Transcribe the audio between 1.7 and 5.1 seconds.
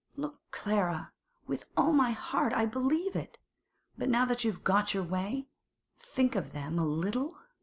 all my heart I believe it. But now you've got your